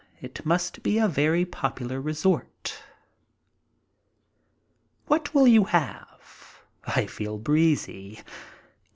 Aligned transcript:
It 0.19 0.43
must 0.43 0.81
be 0.81 0.97
a 0.97 1.07
very 1.07 1.45
popular 1.45 2.01
resort. 2.01 2.81
"What 5.05 5.31
will 5.35 5.45
you 5.47 5.65
have?" 5.65 6.63
I 6.87 7.05
feel 7.05 7.37
breezy. 7.37 8.23